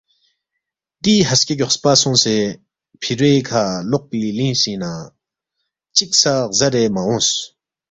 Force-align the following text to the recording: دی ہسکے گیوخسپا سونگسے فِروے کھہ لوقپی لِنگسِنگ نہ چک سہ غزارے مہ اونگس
دی 1.03 1.15
ہسکے 1.29 1.53
گیوخسپا 1.59 1.91
سونگسے 2.01 2.37
فِروے 3.01 3.33
کھہ 3.47 3.61
لوقپی 3.89 4.19
لِنگسِنگ 4.37 4.79
نہ 4.81 4.91
چک 5.95 6.11
سہ 6.21 6.33
غزارے 6.51 6.83
مہ 6.93 7.01
اونگس 7.05 7.27